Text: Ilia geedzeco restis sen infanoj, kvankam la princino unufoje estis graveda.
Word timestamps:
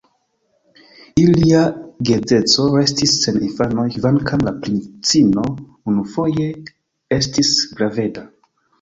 Ilia 1.23 1.59
geedzeco 2.11 2.65
restis 2.77 3.15
sen 3.27 3.39
infanoj, 3.49 3.87
kvankam 3.99 4.49
la 4.49 4.57
princino 4.65 5.47
unufoje 5.95 6.53
estis 7.23 7.57
graveda. 7.81 8.31